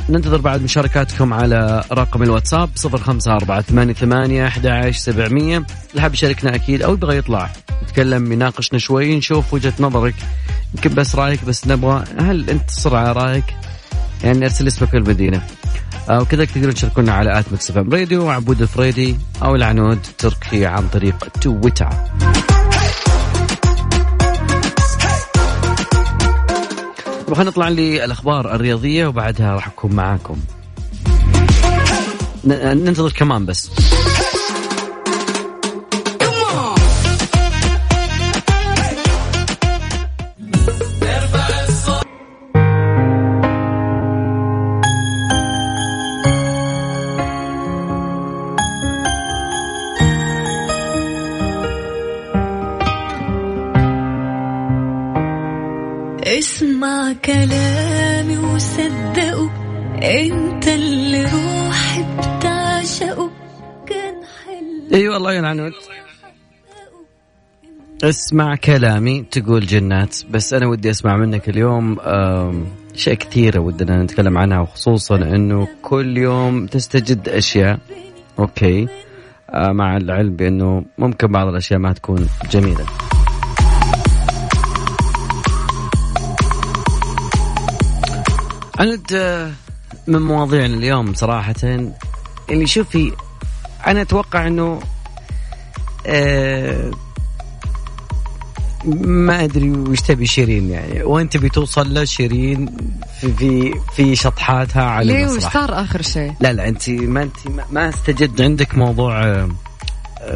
[0.10, 5.58] ننتظر بعد مشاركاتكم على رقم الواتساب صفر خمسة أربعة ثمانية ثمانية أحد سبعمية.
[5.90, 7.50] اللي حاب يشاركنا أكيد أو يبغى يطلع
[7.84, 10.16] نتكلم يناقشنا شوي نشوف وجهة نظرك.
[10.76, 12.04] يمكن بس رأيك بس نبغى.
[12.20, 13.46] هل أنت تصر على رأيك؟
[14.24, 15.42] يعني أرسل اسمك المدينة
[16.10, 21.28] آه وكذا تقدرون تشاركونا على at Mix Radio عبود الفريدي أو العنود تركي عن طريق
[21.42, 21.90] تويتر.
[27.36, 30.38] خلينا نطلع للأخبار الرياضية وبعدها راح أكون معاكم.
[32.46, 33.70] ننتظر كمان بس.
[65.50, 65.74] عنود
[68.04, 71.98] اسمع كلامي تقول جنات بس أنا ودي أسمع منك اليوم
[72.96, 77.80] اشياء كثيره ودنا نتكلم عنها وخصوصا إنه كل يوم تستجد أشياء.
[78.40, 78.88] أوكي.
[79.50, 82.86] آه، مع العلم بأنه ممكن بعض الأشياء ما تكون جميلة.
[89.14, 89.52] آه،
[90.08, 91.56] من مواضيعنا اليوم صراحة
[92.50, 93.12] اللي شوفي
[93.88, 94.80] أنا أتوقع إنه
[98.86, 101.04] ما أدري وش تبي شيرين يعني.
[101.04, 102.78] وين تبي توصل له شيرين؟
[103.22, 107.38] في في في شطحاتها على ليه؟ وش صار آخر شيء؟ لا لا أنت ما أنت
[107.72, 109.50] ما استجد عندك موضوع آه،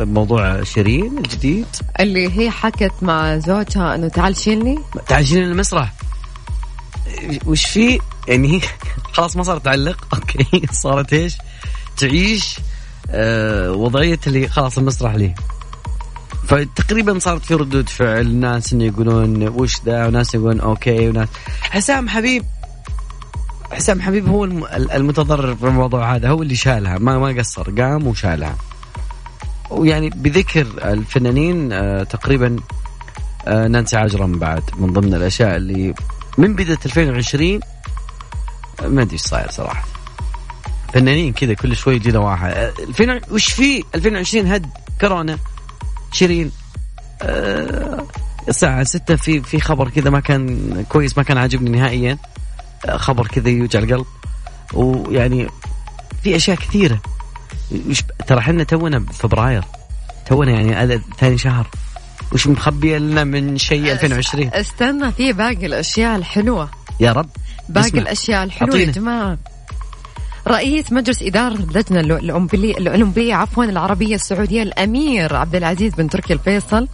[0.04, 1.65] موضوع شيرين الجديد
[1.99, 4.80] اللي هي حكت مع زوجها إنه تعال شيلني.
[5.08, 5.93] تعال شيلني المسرح.
[7.45, 8.62] وش في؟ يعني
[9.13, 10.08] خلاص ما صارت تعلق.
[10.13, 10.67] okay.
[10.84, 11.38] صارت إيش؟
[11.97, 12.60] تعيش
[13.10, 15.36] آه، وضعية اللي خلاص المسرح لي
[16.47, 21.27] فتقريبا صارت في ردود فعل ناس إنه يقولون وش ذا؟ وناس يقولون okay وناس
[21.62, 22.45] حسام حبيب
[23.71, 28.56] حسام حبيب هو المتضرر في الموضوع هذا هو اللي شالها ما ما قصر قام وشالها.
[29.69, 32.56] ويعني بذكر الفنانين آه تقريبا
[33.47, 35.93] آه نانسي عجرم بعد من ضمن الأشياء اللي
[36.38, 37.60] من بداية 2020
[38.84, 39.86] ما أدري إيش صاير صراحة.
[40.93, 42.51] فنانين كذا كل شوي يجينا واحد.
[42.51, 44.65] آه، 2000 وش في 2020 هد
[45.01, 45.38] كورونا؟
[46.13, 46.52] شيرين
[47.21, 48.06] آه،
[48.49, 52.17] الساعة 6 في في خبر كذا ما كان كويس ما كان عاجبني نهائيا.
[52.86, 54.06] آه، خبر كذا يوجع القلب.
[54.73, 55.47] ويعني
[56.23, 57.02] في أشياء كثيرة.
[58.28, 59.63] ترى إحنا تونا بفبراير
[60.26, 61.67] تونا يعني هذا ثاني شهر.
[62.34, 66.69] وش مخبي لنا من شيء 2020 استنى في باقي الأشياء الحلوة.
[66.99, 67.30] يا رب.
[67.69, 67.99] باقي.
[67.99, 68.91] الأشياء الحلوة يا.
[68.91, 69.38] جماعة.
[70.47, 76.88] رئيس مجلس إدارة اللجنة الأولمبية عفوا العربية السعودية الأمير عبد العزيز بن تركي الفيصل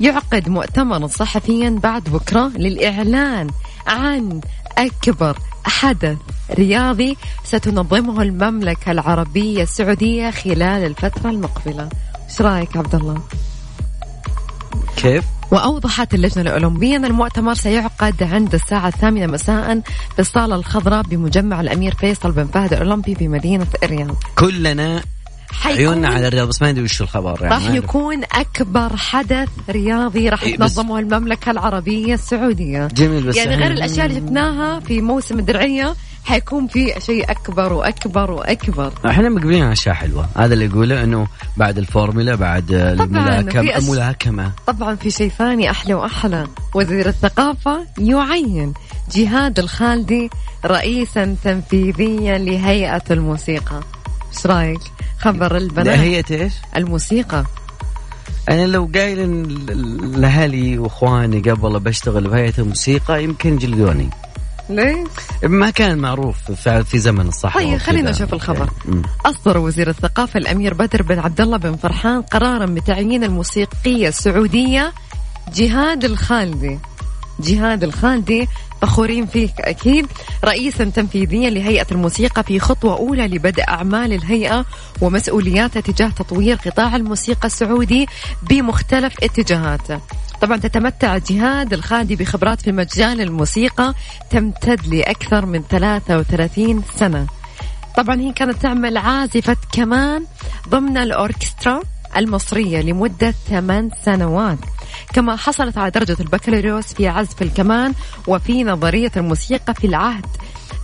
[0.00, 3.50] يعقد مؤتمرا صحفيا بعد بكرة للإعلان
[3.86, 4.40] عن
[4.78, 6.18] أكبر حدث
[6.50, 11.88] رياضي ستنظمه المملكة العربية السعودية خلال الفترة المقبلة
[12.28, 13.20] إيش رأيك عبد الله؟
[14.96, 19.80] كيف؟ وأوضحت اللجنة الأولمبية أن المؤتمر سيعقد عند الساعة الثامنة مساء
[20.14, 25.02] في الصالة الخضراء بمجمع الأمير فيصل بن فهد الأولمبي بمدينة الرياض كلنا
[25.64, 27.74] عيوننا على الرياض بس ما ندري وش الخبر يعني راح.
[27.74, 34.06] يكون أكبر حدث رياضي راح إيه، تنظمه المملكة العربية السعودية جميل بس يعني غير الأشياء
[34.06, 38.92] اللي شفناها في موسم الدرعية حيكون في شيء أكبر وأكبر وأكبر.
[39.06, 40.28] إحنا مقبلين على أشياء حلوة.
[40.36, 43.72] هذا اللي يقوله إنه بعد الفورمولا بعد الملاكمة.
[43.72, 46.46] أش- الملاكمه طبعا في شيء ثاني أحلى وأحلى.
[46.74, 48.74] وزير الثقافة يعين
[49.14, 50.30] جهاد الخالدي
[50.66, 53.80] رئيسا تنفيذيا لهيئة الموسيقى.
[54.36, 54.80] إيش رأيك؟
[55.18, 57.44] خبر البنات هي إيش؟ الموسيقى.
[58.48, 64.10] أنا لو قايل لأهلي وإخواني قبل بشتغل بهيئة الموسيقى يمكن جلدوني
[64.70, 65.08] ليش
[65.42, 67.78] ما كان معروف في زمن الصحوة طيب،.
[67.78, 68.70] خلينا نشوف الخبر.
[68.84, 69.02] مم.
[69.26, 74.92] أصدر وزير الثقافة الأمير بدر بن عبد الله بن فرحان قرارا بتعيين الموسيقية السعودية
[75.54, 76.78] جهاد الخالدي
[77.40, 78.48] جهاد الخالدي
[78.82, 80.06] فخورين فيك أكيد
[80.44, 84.64] رئيسا تنفيذيا لهيئة الموسيقى في خطوة أولى لبدء أعمال الهيئة
[85.00, 88.06] ومسؤولياتها تجاه تطوير قطاع الموسيقى السعودي
[88.42, 90.00] بمختلف اتجاهاته
[90.42, 93.94] طبعا تتمتع جهاد الخالدي بخبرات في مجال الموسيقى
[94.30, 97.26] تمتد لأكثر من 33 سنة.
[97.96, 100.24] طبعا هي كانت تعمل عازفة كمان
[100.68, 101.80] ضمن الأوركسترا
[102.16, 104.58] المصرية لمدة ثمان سنوات.
[105.12, 107.94] كما حصلت على درجة البكالوريوس في عزف الكمان
[108.26, 110.26] وفي نظرية الموسيقى في العهد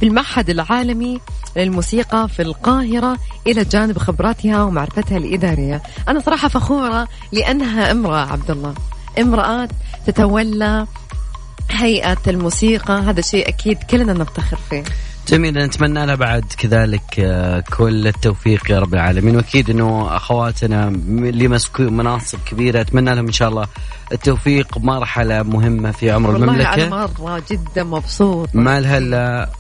[0.01, 1.21] في المعهد العالمي
[1.57, 5.83] للموسيقى في القاهرة إلى جانب خبراتها ومعرفتها الإدارية.
[6.09, 8.75] أنا صراحة فخورة لأنها امرأة عبد الله.
[9.21, 9.69] امرأة
[10.07, 10.87] تتولى
[11.71, 12.93] هيئة الموسيقى.
[12.93, 14.85] هذا شيء أكيد كلنا نفتخر فيه.
[15.29, 19.37] جميل نتمنى لها بعد كذلك آه، كل التوفيق يا رب العالمين.
[19.37, 23.67] وأكيد إنه أخواتنا اللي مسكوا مناصب كبيرة أتمنى لهم إن شاء الله
[24.13, 24.79] التوفيق.
[24.79, 26.89] بمرحله مهمة في عمر والله المملكة.
[26.89, 28.49] مرة جدا مبسوط.
[28.55, 29.51] ما لها إلا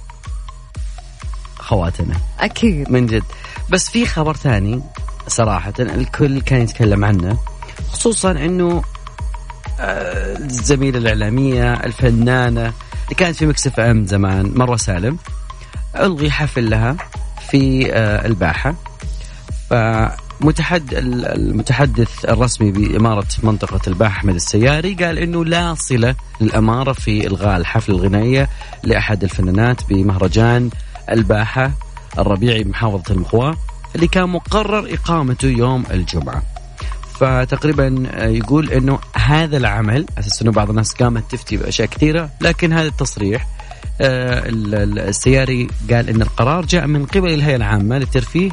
[1.61, 2.15] أخواتنا.
[2.41, 2.91] أكيد.
[2.91, 3.23] من جد.
[3.71, 4.83] بس في خبر ثاني
[5.29, 7.39] صراحة الكل كان يتكلم عنه
[7.93, 8.83] خصوصا إنه
[9.81, 12.61] الزميلة الإعلامية الفنانة
[13.05, 15.19] اللي كانت في مكسف أم زمان مروة سالم.
[15.97, 16.97] ألغي حفل لها
[17.51, 18.75] في آه، الباحة.
[19.71, 27.57] فمتحد المتحدث الرسمي بإمارة منطقة الباحة أحمد السياري قال إنه لا صلة للأمارة في إلغاء
[27.57, 28.49] الحفل الغنائية
[28.85, 30.71] لأحد الفنانات بمهرجان
[31.11, 31.71] الباحة
[32.19, 33.57] الربيعي بمحافظة المخواة
[33.95, 36.43] اللي كان مقرر إقامته يوم الجمعة.
[37.21, 42.73] فتقريبا آه، يقول إنه هذا العمل أساس إنه بعض الناس قامت تفتي بأشياء كثيرة لكن
[42.73, 43.47] هذا التصريح
[44.01, 48.51] آه، ال- ال- السياري قال إن القرار جاء من قبل الهيئة العامة للترفيه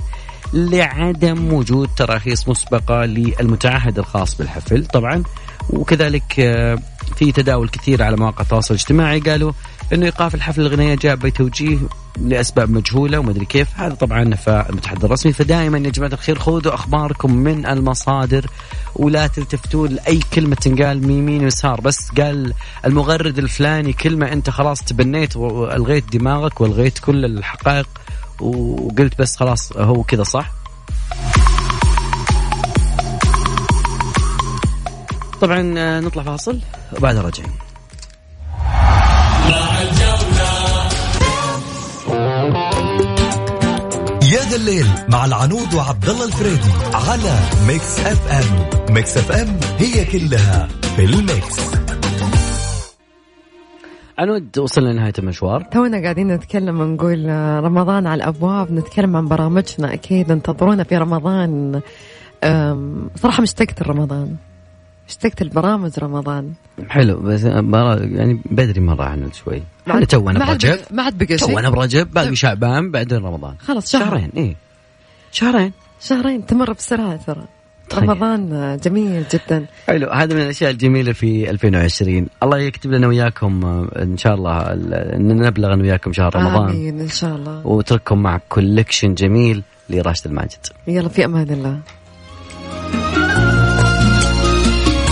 [0.53, 5.23] لعدم وجود تراخيص مسبقة للمتعهد الخاص بالحفل طبعا.
[5.69, 6.77] وكذلك آه،
[7.15, 9.51] في تداول كثير على مواقع التواصل الاجتماعي قالوا
[9.93, 11.77] إنه إيقاف الحفل الغنائية جاء بتوجيه
[12.17, 13.67] لأسباب مجهولة ومدري كيف.
[13.75, 15.33] هذا طبعا نفى المتحدث الرسمي.
[15.33, 18.45] فدائما يا جماعة الخير خذوا أخباركم من المصادر
[18.95, 21.81] ولا تلتفتون لأي كلمة تنقال من يمين ويسار.
[21.81, 22.53] بس قال
[22.85, 27.87] المغرد الفلاني كلمة أنت خلاص تبنيت والغيت دماغك والغيت كل الحقائق
[28.41, 30.51] وقلت بس خلاص هو كذا صح؟
[35.41, 36.59] طبعا آه، نطلع فاصل
[36.97, 37.64] وبعدها راجعين.
[44.55, 50.67] الليل مع العنود وعبد الله الفريدي على ميكس اف ام ميكس اف ام هي كلها
[50.95, 51.59] في الميكس.
[54.17, 55.61] عنود وصلنا لنهاية المشوار.
[55.61, 59.93] تونا قاعدين نتكلم ونقول آه، رمضان على الأبواب نتكلم عن برامجنا.
[59.93, 61.81] أكيد انتظرونا في رمضان.
[63.15, 64.35] صراحة مشتقت رمضان
[65.09, 66.53] اشتقت البرامج رمضان.
[66.89, 69.63] حلو بس يعني بدري مرة عن شوي.
[69.89, 70.79] إحنا تونا برجب.
[70.91, 71.47] ما عاد بقى شيء.
[71.47, 73.55] تونا برجب باقي شعبان بعدين رمضان.
[73.59, 74.05] خلاص شهر.
[74.05, 74.55] شهرين إيه.
[75.31, 75.71] شهرين.
[76.01, 77.45] شهرين تمر بسرعة ترى.
[77.89, 78.03] طيب.
[78.03, 79.65] رمضان جميل جدا.
[79.87, 83.65] حلو هذا من الأشياء الجميلة في 2020 الله يكتب لنا وياكم
[84.01, 86.69] إن شاء الله ال- إن نبلغ أنا وياكم شهر رمضان.
[86.69, 87.67] آمين إن شاء الله.
[87.67, 90.65] واترككم مع كولكشن جميل لراشد الماجد.
[90.87, 91.79] يلا في أمان الله.